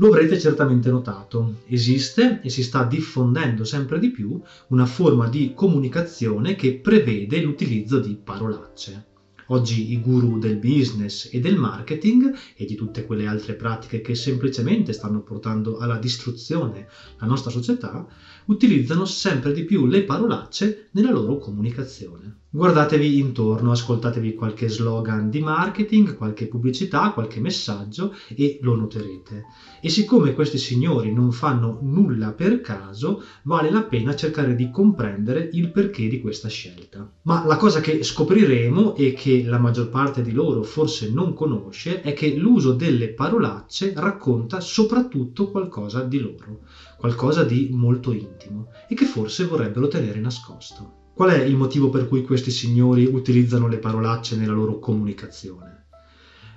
Lo 0.00 0.06
avrete 0.06 0.38
certamente 0.38 0.88
notato, 0.88 1.56
esiste 1.66 2.40
e 2.42 2.48
si 2.48 2.62
sta 2.62 2.84
diffondendo 2.84 3.64
sempre 3.64 3.98
di 3.98 4.10
più 4.10 4.40
una 4.68 4.86
forma 4.86 5.28
di 5.28 5.52
comunicazione 5.54 6.54
che 6.54 6.78
prevede 6.78 7.38
l'utilizzo 7.42 7.98
di 7.98 8.16
parolacce. 8.16 9.08
Oggi 9.48 9.92
i 9.92 10.00
guru 10.00 10.38
del 10.38 10.56
business 10.56 11.28
e 11.30 11.38
del 11.38 11.58
marketing 11.58 12.32
e 12.56 12.64
di 12.64 12.76
tutte 12.76 13.04
quelle 13.04 13.26
altre 13.26 13.52
pratiche 13.52 14.00
che 14.00 14.14
semplicemente 14.14 14.94
stanno 14.94 15.20
portando 15.20 15.76
alla 15.76 15.98
distruzione 15.98 16.86
la 17.18 17.26
nostra 17.26 17.50
società 17.50 18.06
utilizzano 18.46 19.04
sempre 19.04 19.52
di 19.52 19.64
più 19.64 19.84
le 19.84 20.04
parolacce 20.04 20.88
nella 20.92 21.10
loro 21.10 21.36
comunicazione. 21.36 22.39
Guardatevi 22.52 23.16
intorno, 23.16 23.70
ascoltatevi 23.70 24.34
qualche 24.34 24.68
slogan 24.68 25.30
di 25.30 25.40
marketing, 25.40 26.16
qualche 26.16 26.48
pubblicità, 26.48 27.12
qualche 27.12 27.38
messaggio 27.38 28.12
e 28.34 28.58
lo 28.62 28.74
noterete. 28.74 29.44
E 29.80 29.88
siccome 29.88 30.32
questi 30.32 30.58
signori 30.58 31.12
non 31.12 31.30
fanno 31.30 31.78
nulla 31.82 32.32
per 32.32 32.60
caso, 32.60 33.22
vale 33.44 33.70
la 33.70 33.84
pena 33.84 34.14
cercare 34.14 34.56
di 34.56 34.68
comprendere 34.68 35.48
il 35.52 35.70
perché 35.70 36.08
di 36.08 36.18
questa 36.18 36.48
scelta. 36.48 37.08
Ma 37.22 37.44
la 37.46 37.54
cosa 37.54 37.78
che 37.78 38.02
scopriremo 38.02 38.96
e 38.96 39.12
che 39.12 39.44
la 39.44 39.58
maggior 39.58 39.88
parte 39.88 40.20
di 40.20 40.32
loro 40.32 40.64
forse 40.64 41.06
non 41.06 41.32
conosce 41.32 42.00
è 42.00 42.12
che 42.12 42.32
l'uso 42.34 42.72
delle 42.72 43.12
parolacce 43.12 43.92
racconta 43.94 44.58
soprattutto 44.58 45.48
qualcosa 45.48 46.02
di 46.02 46.18
loro, 46.18 46.62
qualcosa 46.96 47.44
di 47.44 47.68
molto 47.70 48.10
intimo 48.10 48.70
e 48.88 48.96
che 48.96 49.04
forse 49.04 49.44
vorrebbero 49.44 49.86
tenere 49.86 50.18
nascosto. 50.18 50.99
Qual 51.14 51.28
è 51.28 51.38
il 51.38 51.56
motivo 51.56 51.88
per 51.90 52.06
cui 52.06 52.22
questi 52.22 52.50
signori 52.50 53.04
utilizzano 53.04 53.68
le 53.68 53.78
parolacce 53.78 54.36
nella 54.36 54.52
loro 54.52 54.78
comunicazione? 54.78 55.86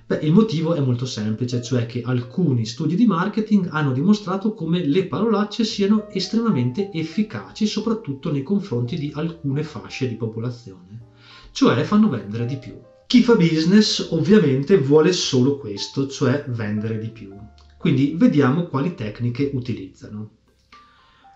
Beh, 0.05 0.19
il 0.21 0.31
motivo 0.31 0.73
è 0.73 0.81
molto 0.81 1.05
semplice, 1.05 1.61
cioè 1.61 1.85
che 1.85 2.01
alcuni 2.03 2.65
studi 2.65 2.95
di 2.95 3.05
marketing 3.05 3.67
hanno 3.69 3.91
dimostrato 3.91 4.53
come 4.53 4.85
le 4.85 5.07
parolacce 5.07 5.63
siano 5.63 6.09
estremamente 6.09 6.89
efficaci, 6.91 7.65
soprattutto 7.65 8.29
nei 8.29 8.43
confronti 8.43 8.97
di 8.97 9.11
alcune 9.13 9.63
fasce 9.63 10.07
di 10.07 10.15
popolazione, 10.15 10.99
cioè 11.51 11.83
fanno 11.83 12.09
vendere 12.09 12.45
di 12.45 12.57
più. 12.57 12.77
Chi 13.07 13.21
fa 13.21 13.35
business 13.35 14.07
ovviamente 14.11 14.75
vuole 14.75 15.11
solo 15.11 15.55
questo, 15.55 16.05
cioè 16.07 16.43
vendere 16.47 16.97
di 16.97 17.09
più. 17.09 17.33
Quindi 17.77 18.13
vediamo 18.15 18.63
quali 18.63 18.93
tecniche 18.93 19.51
utilizzano. 19.53 20.42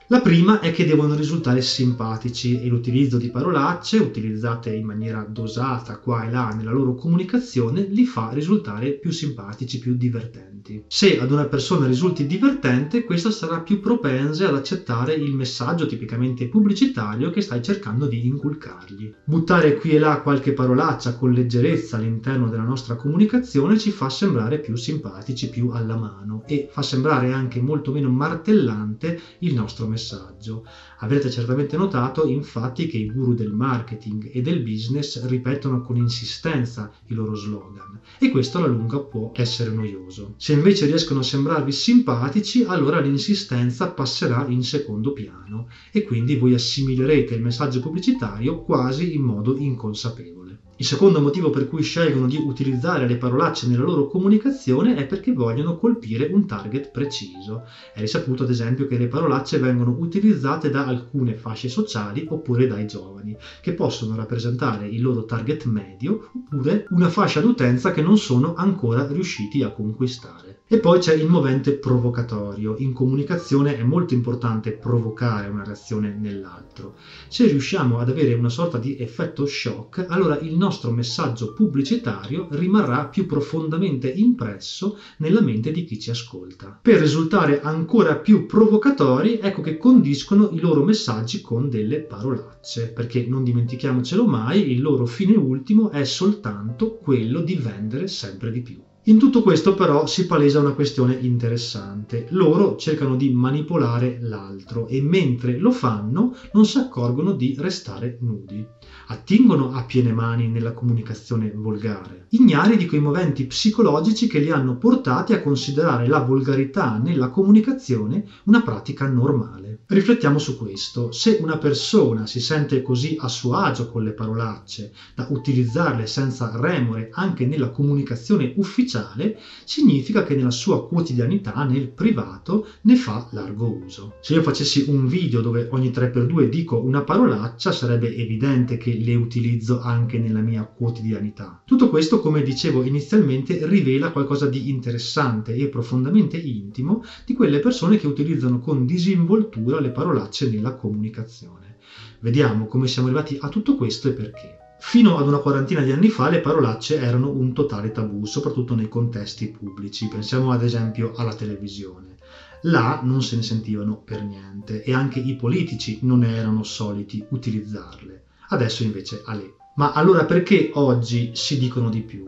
La 0.10 0.22
prima 0.22 0.62
è 0.62 0.72
che 0.72 0.86
devono 0.86 1.16
risultare 1.16 1.60
simpatici 1.60 2.62
e 2.62 2.68
l'utilizzo 2.70 3.18
di 3.18 3.30
parolacce, 3.30 3.98
utilizzate 3.98 4.72
in 4.74 4.86
maniera 4.86 5.26
dosata 5.30 5.98
qua 5.98 6.24
e 6.24 6.30
là 6.30 6.54
nella 6.56 6.72
loro 6.72 6.96
comunicazione, 6.96 7.82
li 7.90 8.06
fa 8.06 8.30
risultare 8.32 8.94
più 8.94 9.12
simpatici, 9.12 9.80
più 9.80 9.96
divertenti. 9.96 10.82
Se 10.88 11.20
ad 11.20 11.30
una 11.30 11.48
persona 11.48 11.88
risulti 11.88 12.26
divertente, 12.26 13.04
questa 13.04 13.32
sarà 13.32 13.60
più 13.60 13.82
propensa 13.82 14.48
ad 14.48 14.56
accettare 14.56 15.14
il 15.14 15.34
messaggio 15.34 15.86
tipicamente 15.86 16.48
pubblicitario 16.48 17.30
che 17.30 17.42
stai 17.42 17.62
cercando 17.62 18.06
di 18.06 18.26
inculcargli. 18.26 19.12
Buttare 19.26 19.74
qui 19.76 19.94
e 19.94 20.00
là 20.00 20.22
qualche 20.22 20.54
parolaccia 20.54 21.16
con 21.16 21.32
leggerezza 21.34 21.98
all'interno 21.98 22.48
della 22.48 22.64
nostra 22.64 22.96
comunicazione 22.96 23.78
ci 23.78 23.90
fa 23.90 24.08
sembrare 24.08 24.62
più 24.62 24.78
simpatici, 24.78 25.50
più 25.50 25.68
alla 25.68 25.98
mano 25.98 26.44
e 26.48 26.70
fa 26.72 26.82
sembrare 26.82 27.34
anche 27.34 27.60
molto 27.60 27.92
meno 27.92 28.08
martellante 28.08 29.20
il 29.40 29.54
nostro 29.54 29.86
messaggio 29.86 29.96
messaggio. 29.98 30.64
Avrete 31.00 31.30
certamente 31.30 31.76
notato 31.76 32.26
infatti 32.26 32.86
che 32.86 32.98
i 32.98 33.08
guru 33.08 33.34
del 33.34 33.52
marketing 33.52 34.30
e 34.32 34.42
del 34.42 34.62
business 34.62 35.26
ripetono 35.26 35.82
con 35.82 35.98
insistenza 35.98 36.92
i 37.08 37.14
loro 37.14 37.34
slogan 37.34 38.00
e 38.20 38.30
questo 38.30 38.60
alla 38.60 38.68
lunga 38.68 39.00
può 39.00 39.32
essere 39.34 39.72
noioso. 39.72 40.36
Se 40.38 40.54
invece 40.54 40.86
riescono 40.86 41.20
a 41.20 41.24
sembrarvi 41.24 41.72
simpatici, 41.72 42.64
allora 42.64 43.00
l'insistenza 43.00 43.92
passerà 43.92 44.46
in 44.48 44.64
secondo 44.64 45.12
piano 45.12 45.68
e 45.92 46.04
quindi 46.04 46.36
voi 46.36 46.54
assimilerete 46.54 47.34
il 47.34 47.42
messaggio 47.42 47.80
pubblicitario 47.80 48.62
quasi 48.62 49.14
in 49.16 49.24
modo 49.24 49.56
inconsapevole. 49.58 50.47
Il 50.80 50.86
secondo 50.86 51.22
motivo 51.22 51.50
per 51.50 51.66
cui 51.66 51.82
scelgono 51.82 52.28
di 52.28 52.38
utilizzare 52.38 53.06
le 53.08 53.18
parolacce 53.18 53.66
nella 53.68 53.82
loro 53.84 54.06
comunicazione 54.06 54.94
è 54.96 55.06
perché 55.08 55.32
vogliono 55.32 55.76
colpire 55.76 56.28
un 56.32 56.46
target 56.46 56.92
preciso. 56.92 57.64
È 57.92 58.00
risaputo 58.00 58.44
ad 58.44 58.50
esempio 58.50 58.86
che 58.86 58.96
le 58.98 59.08
parolacce 59.08 59.58
vengono 59.58 59.96
utilizzate 59.98 60.70
da 60.70 60.86
alcune 60.86 61.36
fasce 61.36 61.68
sociali 61.68 62.24
oppure 62.28 62.68
dai 62.68 62.86
giovani, 62.86 63.36
che 63.60 63.74
possono 63.74 64.14
rappresentare 64.16 64.88
il 64.88 65.02
loro 65.02 65.26
target 65.26 65.66
medio 65.66 66.18
oppure 66.34 66.84
una 66.90 67.08
fascia 67.10 67.40
d'utenza 67.40 67.90
che 67.90 68.02
non 68.02 68.18
sono 68.18 68.54
ancora 68.54 69.06
riusciti 69.10 69.64
a 69.64 69.72
conquistare. 69.72 70.60
E 70.70 70.80
poi 70.80 71.00
c'è 71.00 71.14
il 71.14 71.28
movente 71.28 71.72
provocatorio. 71.72 72.76
In 72.80 72.92
comunicazione 72.92 73.78
è 73.78 73.84
molto 73.84 74.14
importante 74.14 74.74
provocare 74.74 75.48
una 75.48 75.64
reazione 75.64 76.14
nell'altro. 76.14 76.94
Se 77.30 77.48
riusciamo 77.48 78.00
ad 78.00 78.10
avere 78.10 78.34
una 78.34 78.50
sorta 78.50 78.78
di 78.78 78.94
effetto 78.98 79.46
shock, 79.46 80.04
allora 80.10 80.38
il 80.40 80.58
nostro 80.58 80.92
messaggio 80.92 81.54
pubblicitario 81.54 82.48
rimarrà 82.52 83.06
più 83.06 83.26
profondamente 83.26 84.10
impresso 84.10 84.98
nella 85.20 85.40
mente 85.40 85.72
di 85.72 85.86
chi 85.86 85.98
ci 85.98 86.10
ascolta. 86.10 86.78
Per 86.82 87.00
risultare 87.00 87.62
ancora 87.62 88.18
più 88.18 88.46
provocatori, 88.46 89.38
ecco 89.40 89.62
che 89.62 89.78
condiscono 89.78 90.50
i 90.52 90.60
loro 90.60 90.84
messaggi 90.84 91.40
con 91.40 91.70
delle 91.70 92.02
parolacce, 92.02 92.92
perché 92.92 93.24
non 93.26 93.42
dimentichiamocelo 93.42 94.26
mai, 94.26 94.70
il 94.70 94.82
loro 94.82 95.06
fine 95.06 95.38
ultimo 95.38 95.88
è 95.88 96.04
soltanto 96.04 96.98
quello 96.98 97.40
di 97.40 97.56
vendere 97.56 98.08
sempre 98.08 98.52
di 98.52 98.60
più. 98.60 98.84
In 99.08 99.18
tutto 99.20 99.42
questo 99.42 99.74
però 99.74 100.06
si 100.06 100.26
palesa 100.26 100.60
una 100.60 100.74
questione 100.74 101.14
interessante. 101.22 102.28
Loro 102.32 102.76
cercano 102.76 103.16
di 103.16 103.30
manipolare 103.30 104.18
l'altro 104.20 104.86
e 104.86 105.02
mentre 105.02 105.58
lo 105.58 105.72
fanno 105.72 106.36
non 106.52 106.66
si 106.66 106.78
accorgono 106.78 107.32
di 107.32 107.56
restare 107.58 108.18
nudi. 108.20 108.68
Attingono 109.08 109.72
a 109.72 109.86
piene 109.86 110.12
mani 110.12 110.50
nella 110.50 110.74
comunicazione 110.74 111.54
volgare, 111.56 112.26
ignari 112.32 112.76
di 112.76 112.86
quei 112.86 113.00
moventi 113.00 113.46
psicologici 113.46 114.28
che 114.28 114.40
li 114.40 114.50
hanno 114.50 114.78
portati 114.78 115.32
a 115.32 115.42
considerare 115.42 116.06
la 116.06 116.20
volgarità 116.20 116.98
nella 116.98 117.30
comunicazione 117.30 118.26
una 118.46 118.62
pratica 118.62 119.08
normale. 119.08 119.84
Riflettiamo 119.86 120.38
su 120.38 120.58
questo. 120.58 121.14
Se 121.14 121.38
una 121.40 121.58
persona 121.58 122.26
si 122.26 122.42
sente 122.42 122.82
così 122.82 123.16
a 123.18 123.30
suo 123.30 123.54
agio 123.54 123.88
con 123.88 124.04
le 124.04 124.12
parolacce 124.12 124.92
da 125.16 125.28
utilizzarle 125.30 126.06
senza 126.08 126.52
remore 126.54 127.08
anche 127.14 127.46
nella 127.46 127.70
comunicazione 127.70 128.52
ufficiale, 128.58 128.96
sociale, 128.98 129.38
significa 129.64 130.24
che 130.24 130.36
nella 130.36 130.52
sua 130.52 130.88
quotidianità, 130.88 131.64
nel 131.64 131.90
privato, 131.90 132.68
ne 132.82 132.96
fa 132.96 133.28
largo 133.32 133.70
uso. 133.86 134.16
Se 134.22 134.34
io 134.34 134.42
facessi 134.42 134.86
un 134.88 135.06
video 135.08 135.42
dove 135.42 135.68
ogni 135.72 135.90
3x2 135.90 136.50
dico 136.50 136.82
una 136.82 137.04
parolaccia, 137.04 137.72
sarebbe 137.72 138.14
evidente 138.16 138.78
che 138.78 138.98
le 138.98 139.16
utilizzo 139.16 139.80
anche 139.80 140.18
nella 140.18 140.42
mia 140.42 140.64
quotidianità. 140.64 141.62
Tutto 141.66 141.90
questo, 141.90 142.20
come 142.20 142.42
dicevo 142.42 142.84
inizialmente, 142.84 143.66
rivela 143.66 144.12
qualcosa 144.12 144.48
di 144.48 144.70
interessante 144.70 145.54
e 145.54 145.68
profondamente 145.68 146.38
intimo 146.38 147.04
di 147.26 147.34
quelle 147.34 147.60
persone 147.60 147.98
che 147.98 148.08
utilizzano 148.08 148.60
con 148.60 148.86
disinvoltura 148.86 149.80
le 149.80 149.92
parolacce 149.92 150.50
nella 150.50 150.74
comunicazione. 150.74 151.78
Vediamo 152.20 152.66
come 152.66 152.88
siamo 152.88 153.08
arrivati 153.08 153.38
a 153.40 153.50
tutto 153.50 153.76
questo 153.76 154.08
e 154.08 154.12
perché. 154.12 154.67
Fino 154.80 155.18
ad 155.18 155.28
una 155.28 155.40
quarantina 155.40 155.82
di 155.82 155.92
anni 155.92 156.08
fa 156.08 156.28
le 156.30 156.40
parolacce 156.40 156.98
erano 156.98 157.30
un 157.30 157.52
totale 157.52 157.92
tabù, 157.92 158.26
soprattutto 158.26 158.74
nei 158.74 158.88
contesti 158.88 159.50
pubblici. 159.50 160.08
Pensiamo 160.08 160.52
ad 160.52 160.62
esempio 160.62 161.12
alla 161.16 161.34
televisione. 161.34 162.16
Là 162.62 163.00
non 163.02 163.22
se 163.22 163.36
ne 163.36 163.42
sentivano 163.42 164.02
per 164.04 164.24
niente 164.24 164.84
e 164.84 164.94
anche 164.94 165.20
i 165.20 165.36
politici 165.36 166.00
non 166.02 166.24
erano 166.24 166.64
soliti 166.64 167.24
utilizzarle. 167.30 168.24
Adesso 168.50 168.84
invece 168.84 169.22
a 169.26 169.34
lei. 169.34 169.52
Ma 169.76 169.92
allora 169.92 170.26
perché 170.26 170.70
oggi 170.74 171.32
si 171.34 171.58
dicono 171.58 171.90
di 171.90 172.02
più? 172.04 172.24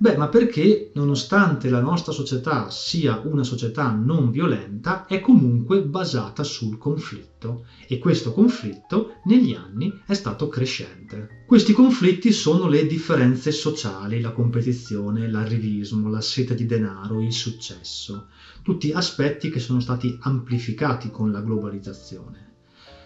Beh, 0.00 0.14
ma 0.14 0.28
perché 0.28 0.92
nonostante 0.94 1.68
la 1.68 1.80
nostra 1.80 2.12
società 2.12 2.70
sia 2.70 3.20
una 3.24 3.42
società 3.42 3.90
non 3.90 4.30
violenta, 4.30 5.04
è 5.06 5.18
comunque 5.18 5.82
basata 5.82 6.44
sul 6.44 6.78
conflitto 6.78 7.64
e 7.88 7.98
questo 7.98 8.30
conflitto 8.30 9.08
negli 9.24 9.52
anni 9.52 9.92
è 10.06 10.12
stato 10.12 10.46
crescente. 10.46 11.42
Questi 11.48 11.72
conflitti 11.72 12.30
sono 12.30 12.68
le 12.68 12.86
differenze 12.86 13.50
sociali, 13.50 14.20
la 14.20 14.30
competizione, 14.30 15.26
l'arrivismo, 15.26 16.08
la 16.08 16.20
sete 16.20 16.54
di 16.54 16.64
denaro, 16.64 17.20
il 17.20 17.32
successo, 17.32 18.26
tutti 18.62 18.92
aspetti 18.92 19.48
che 19.48 19.58
sono 19.58 19.80
stati 19.80 20.16
amplificati 20.20 21.10
con 21.10 21.32
la 21.32 21.40
globalizzazione. 21.40 22.52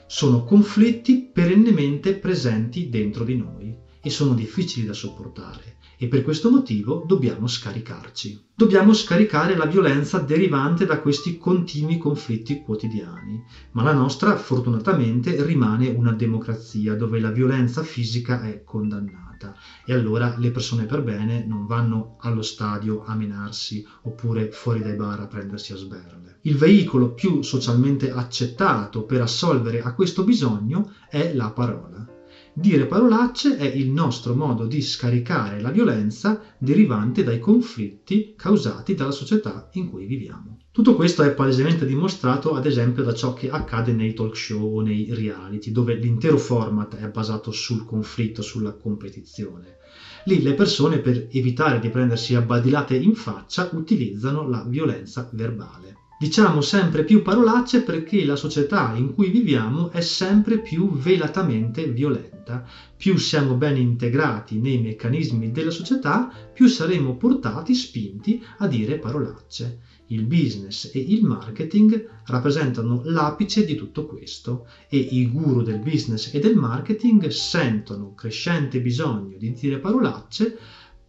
Sono 0.07 0.43
conflitti 0.43 1.31
perennemente 1.33 2.13
presenti 2.13 2.91
dentro 2.91 3.25
di 3.25 3.35
noi 3.35 3.75
e 3.99 4.11
sono 4.11 4.35
difficili 4.35 4.85
da 4.85 4.93
sopportare 4.93 5.77
e 6.03 6.09
per 6.09 6.23
questo 6.23 6.51
motivo 6.51 7.05
dobbiamo 7.07 7.47
scaricarci. 7.47 8.37
Dobbiamo 8.57 8.93
scaricare 8.93 9.55
la 9.55 9.67
violenza 9.67 10.19
derivante 10.19 10.85
da 10.85 10.99
questi 10.99 11.39
continui 11.39 11.97
conflitti 11.97 12.61
quotidiani, 12.61 13.41
ma 13.71 13.85
la 13.85 13.93
nostra 13.93 14.35
fortunatamente 14.35 15.41
rimane 15.45 15.87
una 15.87 16.11
democrazia 16.11 16.97
dove 16.97 17.21
la 17.21 17.31
violenza 17.31 17.83
fisica 17.83 18.43
è 18.43 18.65
condannata. 18.65 19.55
e 19.85 19.93
allora 19.93 20.37
le 20.39 20.53
persone 20.53 20.87
per 20.87 21.03
bene 21.03 21.45
non 21.45 21.67
vanno 21.67 22.17
allo 22.21 22.43
stadio 22.43 23.03
a 23.05 23.15
menarsi 23.15 23.85
oppure 24.03 24.51
fuori 24.53 24.81
dai 24.81 24.95
bar 24.95 25.19
a 25.21 25.27
prendersi 25.27 25.73
a 25.73 25.77
sberle. 25.77 26.39
Il 26.43 26.57
veicolo 26.57 27.13
più 27.13 27.43
socialmente 27.43 28.09
accettato 28.11 29.05
per 29.05 29.21
assolvere 29.21 29.81
a 29.81 29.93
questo 29.93 30.23
bisogno 30.23 30.91
è 31.09 31.33
la 31.33 31.51
parola. 31.51 32.12
Dire 32.55 32.85
parolacce 32.85 33.57
è 33.57 33.65
il 33.65 33.89
nostro 33.89 34.35
modo 34.35 34.67
di 34.67 34.83
scaricare 34.83 35.59
la 35.59 35.71
violenza 35.71 36.39
derivante 36.59 37.23
dai 37.23 37.39
conflitti 37.39 38.35
causati 38.37 38.93
dalla 38.95 39.11
società 39.11 39.71
in 39.73 39.89
cui 39.89 40.05
viviamo. 40.05 40.59
Tutto 40.71 40.95
questo 40.95 41.23
è 41.23 41.33
palesemente 41.33 41.87
dimostrato 41.87 42.55
ad 42.55 42.67
esempio 42.67 43.03
da 43.03 43.15
ciò 43.15 43.33
che 43.33 43.49
accade 43.49 43.93
nei 43.93 44.13
talk 44.13 44.37
show 44.37 44.77
o 44.77 44.81
nei 44.83 45.15
reality, 45.15 45.71
dove 45.71 45.95
l'intero 45.95 46.37
format 46.37 46.97
è 46.97 47.09
basato 47.09 47.51
sul 47.53 47.87
conflitto, 47.87 48.43
sulla 48.43 48.75
competizione. 48.75 49.79
Lì 50.25 50.41
le 50.41 50.55
persone 50.55 51.01
per 51.01 51.27
evitare 51.31 51.81
di 51.81 51.89
prendersi 51.89 52.35
a 52.35 52.41
badilate 52.41 52.95
in 52.95 53.15
faccia 53.15 53.69
utilizzano 53.73 54.49
la 54.49 54.63
violenza 54.65 55.29
verbale. 55.33 55.95
Diciamo 56.23 56.61
sempre 56.61 57.03
più 57.03 57.21
parolacce 57.21 57.81
perché 57.81 58.23
la 58.23 58.37
società 58.37 58.93
in 58.95 59.13
cui 59.13 59.29
viviamo 59.29 59.91
è 59.91 59.99
sempre 59.99 60.61
più 60.61 60.93
velatamente 60.93 61.85
violenta. 61.87 62.65
Più 62.97 63.17
siamo 63.17 63.57
ben 63.57 63.77
integrati 63.77 64.61
nei 64.61 64.79
meccanismi 64.79 65.51
della 65.51 65.73
società, 65.73 66.29
più 66.53 66.69
saremo 66.69 67.17
portati, 67.17 67.75
spinti 67.75 68.41
a 68.59 68.69
dire 68.69 68.99
parolacce. 68.99 69.79
Il 70.13 70.27
business 70.27 70.91
e 70.93 70.99
il 70.99 71.23
marketing 71.23 72.23
rappresentano 72.27 73.01
l'apice 73.05 73.65
di 73.65 73.75
tutto 73.75 74.05
questo 74.05 74.67
e 74.87 74.99
i 74.99 75.27
guru 75.27 75.63
del 75.63 75.79
business 75.79 76.29
e 76.35 76.39
del 76.39 76.55
marketing 76.55 77.29
sentono 77.29 78.13
crescente 78.15 78.83
bisogno 78.83 79.39
di 79.39 79.53
dire 79.53 79.79
parolacce 79.79 80.55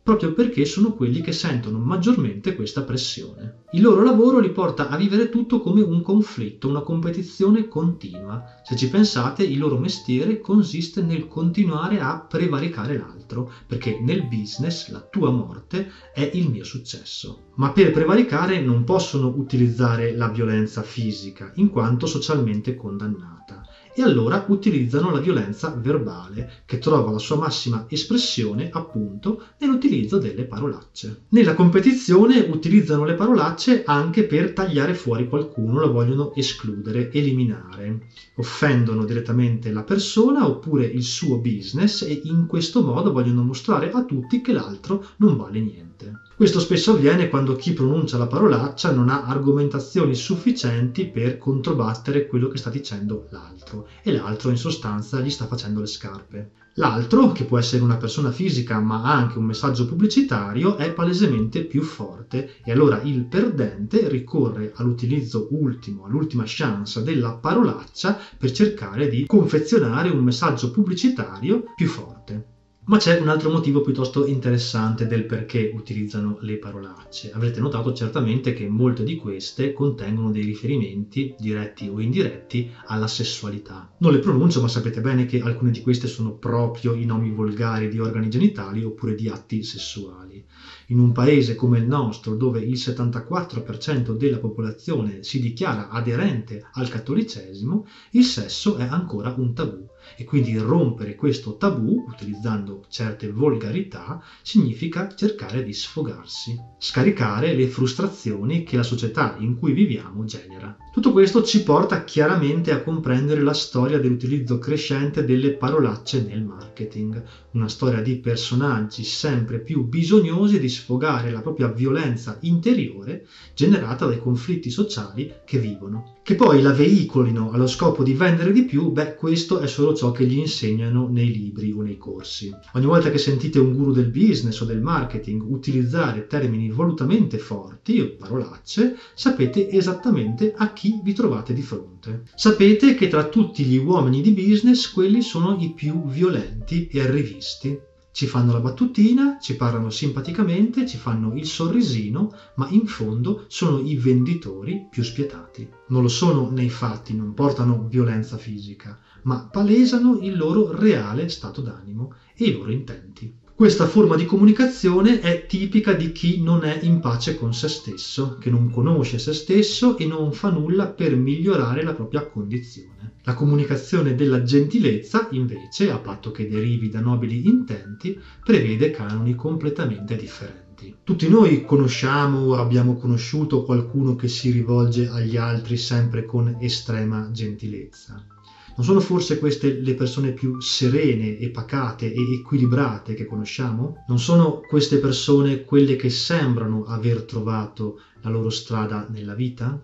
proprio 0.04 0.34
perché 0.34 0.66
sono 0.66 0.92
quelli 0.92 1.22
che 1.22 1.32
sentono 1.32 1.80
maggiormente 1.80 2.54
questa 2.54 2.84
pressione. 2.84 3.62
Il 3.72 3.82
loro 3.82 4.04
lavoro 4.04 4.40
li 4.40 4.52
porta 4.52 4.90
a 4.90 4.98
vivere 4.98 5.30
tutto 5.30 5.60
come 5.60 5.82
un 5.82 6.02
conflitto, 6.02 6.68
una 6.68 6.82
competizione 6.82 7.68
continua. 7.70 8.44
Se 8.64 8.76
ci 8.76 8.88
pensate, 8.88 9.44
il 9.44 9.58
loro 9.58 9.78
mestiere 9.78 10.40
consiste 10.40 11.02
nel 11.02 11.26
continuare 11.26 12.00
a 12.00 12.18
prevaricare 12.18 12.98
l'altro, 12.98 13.50
perché 13.66 13.98
nel 14.02 14.28
business 14.28 14.90
la 14.90 15.00
tua 15.10 15.32
morte 15.32 15.90
è 16.14 16.30
il 16.34 16.50
mio 16.50 16.66
successo. 16.66 17.52
Ma 17.56 17.72
per 17.72 17.92
prevaricare 17.92 18.60
non 18.60 18.84
possono 18.84 19.32
utilizzare 19.34 20.14
la 20.14 20.28
violenza 20.28 20.82
fisica, 20.82 21.50
in 21.56 21.70
quanto 21.70 22.06
socialmente 22.06 22.76
condannata 22.76 23.63
e 23.96 24.02
allora 24.02 24.46
utilizzano 24.48 25.12
la 25.12 25.20
violenza 25.20 25.70
verbale, 25.70 26.64
che 26.66 26.78
trova 26.78 27.12
la 27.12 27.18
sua 27.18 27.38
massima 27.38 27.86
espressione 27.88 28.70
appunto 28.72 29.42
nell'utilizzo 29.60 30.18
delle 30.18 30.46
parolacce. 30.46 31.26
Nella 31.30 31.54
competizione 31.54 32.40
utilizzano 32.40 33.06
le 33.06 33.14
parolacce 33.14 33.84
anche 33.86 34.24
per 34.26 34.52
tagliare 34.52 34.94
fuori 34.94 35.28
qualcuno, 35.28 35.80
lo 35.80 35.90
vogliono 35.90 36.34
escludere, 36.34 37.12
eliminare. 37.12 38.08
Offendono 38.36 39.06
direttamente 39.06 39.72
la 39.72 39.84
persona 39.84 40.46
oppure 40.46 40.86
il 40.86 41.04
suo 41.04 41.38
business 41.38 42.02
e 42.02 42.22
in 42.24 42.46
questo 42.46 42.82
modo 42.82 43.12
vogliono 43.12 43.44
mostrare 43.44 43.90
a 43.92 44.02
tutti 44.04 44.42
che 44.42 44.52
l'altro 44.52 45.04
non 45.18 45.36
vale 45.36 45.60
niente. 45.60 46.14
Questo 46.36 46.60
spesso 46.60 46.92
avviene 46.92 47.30
quando 47.30 47.54
chi 47.54 47.74
pronuncia 47.74 48.18
la 48.18 48.26
parolaccia 48.26 48.92
non 48.92 49.08
ha 49.08 49.24
argomentazioni 49.24 50.16
sufficienti 50.16 51.08
per 51.08 51.38
controbattere 51.38 52.26
quello 52.26 52.48
che 52.48 52.58
sta 52.58 52.72
dicendo 52.72 53.28
l'altro 53.30 53.88
e 54.02 54.12
l'altro 54.12 54.50
in 54.50 54.58
sostanza 54.58 55.20
gli 55.20 55.30
sta 55.30 55.46
facendo 55.46 55.80
le 55.80 55.86
scarpe. 55.86 56.52
L'altro, 56.78 57.32
che 57.32 57.44
può 57.46 57.60
essere 57.60 57.84
una 57.84 57.98
persona 57.98 58.32
fisica 58.32 58.80
ma 58.80 59.04
anche 59.04 59.38
un 59.38 59.46
messaggio 59.46 59.86
pubblicitario, 59.86 60.76
è 60.76 60.92
palesemente 60.92 61.66
più 61.66 61.84
forte 61.84 62.50
e 62.64 62.72
allora 62.72 63.00
il 63.04 63.28
perdente 63.28 64.08
ricorre 64.08 64.72
all'utilizzo 64.74 65.50
ultimo, 65.52 66.06
all'ultima 66.06 66.44
chance 66.48 67.04
della 67.04 67.34
parolaccia 67.34 68.18
per 68.36 68.50
cercare 68.50 69.08
di 69.08 69.26
confezionare 69.28 70.10
un 70.10 70.24
messaggio 70.24 70.72
pubblicitario 70.72 71.64
più 71.76 71.88
forte. 71.88 72.53
Ma 72.86 72.98
c'è 72.98 73.18
un 73.18 73.30
altro 73.30 73.50
motivo 73.50 73.80
piuttosto 73.80 74.26
interessante 74.26 75.08
del 75.08 75.26
perché 75.26 75.72
utilizzano 75.74 76.38
le 76.42 76.58
parolacce. 76.58 77.32
Avrete 77.32 77.62
notato 77.62 77.94
certamente 77.94 78.52
che 78.52 78.68
molte 78.68 79.06
di 79.06 79.16
queste 79.16 79.72
contengono 79.72 80.32
dei 80.32 80.44
riferimenti, 80.44 81.34
diretti 81.38 81.88
o 81.88 82.02
indiretti, 82.02 82.70
alla 82.88 83.08
sessualità. 83.08 83.90
Non 84.00 84.12
le 84.12 84.20
pronuncio, 84.20 84.60
ma 84.60 84.68
sapete 84.68 85.00
bene 85.00 85.24
che 85.24 85.40
alcune 85.40 85.72
di 85.72 85.80
queste 85.80 86.08
sono 86.08 86.34
proprio 86.34 86.94
i 86.94 87.06
nomi 87.06 87.32
volgari 87.32 87.88
di 87.88 88.00
organi 88.00 88.28
genitali 88.28 88.84
oppure 88.84 89.16
di 89.16 89.30
atti 89.30 89.64
sessuali. 89.64 90.44
In 90.88 91.00
un 91.00 91.14
paese 91.14 91.56
come 91.56 91.78
il 91.78 91.86
nostro, 91.86 92.36
dove 92.36 92.60
il 92.60 92.74
74% 92.74 94.12
della 94.12 94.40
popolazione 94.40 95.24
si 95.24 95.40
dichiara 95.40 95.88
aderente 95.88 96.60
al 96.74 96.90
cattolicesimo, 96.90 97.86
il 98.12 98.26
sesso 98.26 98.76
è 98.76 98.84
ancora 98.84 99.34
un 99.38 99.54
tabù 99.54 99.88
e 100.16 100.24
quindi 100.24 100.58
rompere 100.58 101.16
questo 101.16 101.56
tabù 101.56 102.04
utilizzando 102.08 102.84
certe 102.88 103.28
volgarità 103.30 104.20
significa 104.42 105.08
cercare 105.08 105.64
di 105.64 105.74
sfogarsi, 105.74 106.56
scaricare 106.78 107.54
le 107.54 107.68
frustrazioni 107.68 108.64
che 108.64 108.76
la 108.76 108.84
società 108.84 109.36
in 109.38 109.56
cui 109.56 109.72
viviamo 109.72 110.24
genera. 110.26 110.76
Tutto 110.94 111.12
questo 111.12 111.42
ci 111.42 111.64
porta 111.64 112.04
chiaramente 112.04 112.72
a 112.72 112.84
comprendere 112.84 113.42
la 113.42 113.56
storia 113.56 113.98
dell'utilizzo 113.98 114.60
crescente 114.60 115.26
delle 115.26 115.54
parolacce 115.54 116.22
nel 116.22 116.44
marketing, 116.44 117.24
una 117.54 117.68
storia 117.68 118.00
di 118.00 118.20
personaggi 118.20 119.04
sempre 119.04 119.60
più 119.60 119.86
bisognosi 119.86 120.60
di 120.60 120.70
sfogare 120.70 121.32
la 121.32 121.42
propria 121.42 121.68
violenza 121.68 122.38
interiore 122.42 123.26
generata 123.56 124.06
dai 124.06 124.20
conflitti 124.20 124.70
sociali 124.70 125.34
che 125.44 125.58
vivono. 125.58 126.18
Che 126.22 126.36
poi 126.36 126.62
la 126.62 126.72
veicolino 126.72 127.52
allo 127.52 127.68
scopo 127.68 128.02
di 128.02 128.14
vendere 128.14 128.52
di 128.52 128.64
più, 128.64 128.92
beh, 128.92 129.16
questo 129.16 129.60
è 129.60 129.68
solo 129.68 129.94
ciò 129.94 130.12
che 130.12 130.26
gli 130.26 130.38
insegnano 130.38 131.10
nei 131.10 131.32
libri 131.32 131.72
o 131.72 131.82
nei 131.82 131.98
corsi. 131.98 132.50
Ogni 132.74 132.86
volta 132.86 133.10
che 133.10 133.18
sentite 133.18 133.60
un 133.60 133.74
guru 133.74 133.92
del 133.92 134.10
business 134.10 134.62
o 134.62 134.66
del 134.66 134.80
marketing 134.80 135.42
utilizzare 135.44 136.28
termini 136.28 136.70
volutamente 136.70 137.40
forti 137.40 138.00
o 138.00 138.16
parolacce, 138.16 138.96
sapete 139.16 139.68
esattamente 139.70 140.54
a 140.56 140.72
chi 140.72 140.83
chi 140.84 141.00
vi 141.02 141.14
trovate 141.14 141.54
di 141.54 141.62
fronte. 141.62 142.24
Sapete 142.36 142.94
che 142.94 143.08
tra 143.08 143.24
tutti 143.30 143.64
gli 143.64 143.78
uomini 143.78 144.20
di 144.20 144.34
business 144.34 144.90
quelli 144.90 145.22
sono 145.22 145.56
i 145.58 145.72
più 145.72 146.06
violenti 146.08 146.88
e 146.92 147.00
arrivisti. 147.00 147.74
Ci 148.12 148.26
fanno 148.26 148.52
la 148.52 148.60
battutina, 148.60 149.38
ci 149.40 149.56
parlano 149.56 149.90
simpaticamente, 149.90 150.86
ci 150.86 150.98
fanno 150.98 151.32
il 151.36 151.46
sorrisino, 151.46 152.28
ma 152.56 152.68
in 152.68 152.86
fondo 152.86 153.46
sono 153.48 153.80
i 153.80 153.96
venditori 153.96 154.78
più 154.90 155.04
spietati. 155.04 155.66
Non 155.88 156.02
lo 156.02 156.10
sono 156.10 156.50
nei 156.50 156.70
fatti, 156.70 157.14
non 157.14 157.34
portano 157.34 157.86
violenza 157.88 158.36
fisica, 158.36 158.98
ma 159.24 159.48
palesano 159.50 160.18
il 160.20 160.36
loro 160.36 160.70
reale 160.70 161.30
stato 161.30 161.62
d'animo 161.62 162.10
e 162.36 162.44
i 162.44 162.52
loro 162.52 162.72
intenti. 162.72 163.32
Questa 163.56 163.86
forma 163.86 164.16
di 164.16 164.26
comunicazione 164.26 165.20
è 165.20 165.46
tipica 165.46 165.94
di 165.94 166.12
chi 166.12 166.42
non 166.42 166.64
è 166.64 166.80
in 166.82 167.00
pace 167.00 167.36
con 167.36 167.54
se 167.54 167.68
stesso, 167.68 168.36
che 168.40 168.50
non 168.50 168.72
conosce 168.72 169.20
se 169.20 169.32
stesso 169.32 169.96
e 169.96 170.06
non 170.06 170.34
fa 170.34 170.50
nulla 170.50 170.90
per 170.90 171.16
migliorare 171.16 171.84
la 171.84 171.94
propria 171.94 172.26
condizione. 172.26 173.14
La 173.22 173.36
comunicazione 173.36 174.16
della 174.16 174.42
gentilezza, 174.42 175.28
invece, 175.32 175.92
a 175.92 176.00
patto 176.00 176.32
che 176.32 176.48
derivi 176.48 176.90
da 176.90 177.00
nobili 177.00 177.48
intenti, 177.48 178.18
prevede 178.44 178.90
canoni 178.90 179.36
completamente 179.36 180.16
differenti. 180.16 180.96
Tutti 181.04 181.28
noi 181.28 181.64
conosciamo 181.64 182.40
o 182.40 182.56
abbiamo 182.56 182.96
conosciuto 182.96 183.62
qualcuno 183.62 184.16
che 184.16 184.28
si 184.28 184.50
rivolge 184.50 185.08
agli 185.08 185.38
altri 185.38 185.78
sempre 185.78 186.26
con 186.26 186.58
estrema 186.60 187.30
gentilezza. 187.32 188.33
Non 188.76 188.86
sono 188.86 189.00
forse 189.00 189.38
queste 189.38 189.70
le 189.70 189.94
persone 189.94 190.32
più 190.32 190.60
serene 190.60 191.38
e 191.38 191.52
pacate 191.52 192.12
e 192.12 192.34
equilibrate 192.34 193.14
che 193.14 193.24
conosciamo? 193.24 194.04
Non 194.08 194.18
sono 194.18 194.62
queste 194.68 194.98
persone 194.98 195.64
quelle 195.64 195.96
che 195.96 196.10
sembrano 196.10 196.84
aver 196.84 197.24
trovato 197.24 198.00
la 198.22 198.30
loro 198.30 198.50
strada 198.50 199.06
nella 199.10 199.36
vita? 199.36 199.80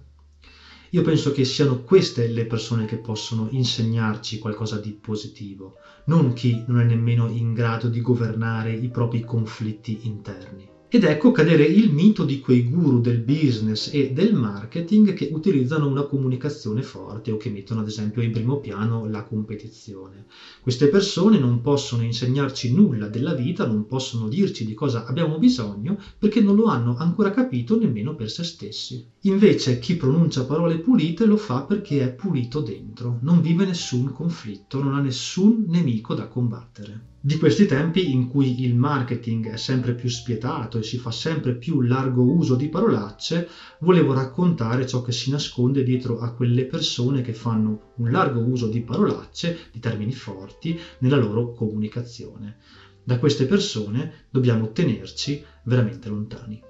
Io 0.89 1.01
penso 1.03 1.29
che 1.29 1.43
siano 1.43 1.84
queste 1.84 2.25
le 2.25 2.46
persone 2.46 2.86
che 2.86 2.98
possono 2.98 3.46
insegnarci 3.48 4.39
qualcosa 4.39 4.77
di 4.77 4.91
positivo, 5.00 5.74
non 6.05 6.34
chi 6.34 6.63
non 6.65 6.79
è 6.79 6.84
nemmeno 6.84 7.27
in 7.27 7.53
grado 7.53 7.88
di 7.88 8.01
governare 8.01 8.72
i 8.72 8.89
propri 8.89 9.22
conflitti 9.22 10.00
interni. 10.01 10.78
Ed 10.91 11.03
ecco 11.03 11.29
cadere 11.29 11.65
il 11.65 11.91
mito 11.91 12.24
di 12.24 12.39
quei 12.39 12.63
guru 12.63 13.00
del 13.00 13.19
business 13.19 13.91
e 13.93 14.10
del 14.12 14.34
marketing 14.34 15.13
che 15.13 15.29
utilizzano 15.31 15.86
una 15.86 16.01
comunicazione 16.01 16.81
forte 16.81 17.29
o 17.29 17.38
che 17.38 17.51
mettono 17.51 17.81
ad 17.81 17.86
esempio 17.86 18.24
in 18.24 18.31
primo 18.31 18.60
piano 18.60 19.05
la 19.05 19.22
competizione. 19.22 20.25
Queste 20.60 20.88
persone 20.88 21.38
non 21.38 21.62
possono 21.62 22.01
insegnarci 22.01 22.74
nulla 22.74 23.05
della 23.05 23.34
vita, 23.34 23.65
non 23.65 23.86
possono 23.86 24.27
dirci 24.27 24.65
di 24.65 24.74
cosa 24.74 25.05
abbiamo 25.05 25.38
bisogno 25.38 25.96
perché 26.17 26.39
non 26.39 26.55
lo 26.55 26.65
hanno 26.65 26.96
ancora 26.98 27.29
capito 27.29 27.77
nemmeno 27.77 28.15
per 28.15 28.31
se 28.31 28.41
stessi. 28.41 29.05
Invece 29.24 29.77
chi 29.77 29.96
pronuncia 29.96 30.43
parole 30.43 30.79
pulite 30.79 31.25
lo 31.25 31.38
fa 31.38 31.62
perché 31.62 32.03
è 32.03 32.12
pulito 32.12 32.62
dentro, 32.62 33.19
non 33.22 33.41
vive 33.41 33.63
nessun 33.63 34.12
conflitto, 34.12 34.79
non 34.79 34.96
ha 34.96 35.00
nessun 35.00 35.65
nemico 35.67 36.15
da 36.15 36.25
combattere. 36.25 37.17
Di 37.21 37.38
questi 37.38 37.65
tempi 37.65 38.11
in 38.11 38.27
cui 38.27 38.63
il 38.63 38.75
marketing 38.75 39.49
è 39.49 39.57
sempre 39.57 39.93
più 39.93 40.07
spietato 40.07 40.77
e 40.77 40.83
si 40.83 40.97
fa 40.97 41.11
sempre 41.11 41.53
più 41.57 41.81
largo 41.81 42.23
uso 42.23 42.55
di 42.55 42.69
parolacce, 42.69 43.47
volevo 43.79 44.13
raccontare 44.13 44.88
ciò 44.88 45.01
che 45.01 45.11
si 45.11 45.29
nasconde 45.29 45.83
dietro 45.83 46.17
a 46.19 46.31
quelle 46.31 46.65
persone 46.65 47.19
che 47.19 47.33
fanno 47.33 47.93
un 47.97 48.09
largo 48.09 48.39
uso 48.39 48.67
di 48.67 48.81
parolacce, 48.81 49.67
di 49.69 49.79
termini 49.79 50.13
forti, 50.13 50.79
nella 50.99 51.17
loro 51.17 51.51
comunicazione. 51.51 52.55
Da 53.03 53.17
queste 53.17 53.45
persone 53.45 54.27
dobbiamo 54.29 54.71
tenerci 54.71 55.43
veramente 55.63 56.07
lontani. 56.07 56.68